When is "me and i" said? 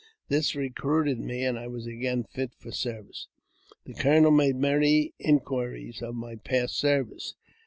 1.19-1.67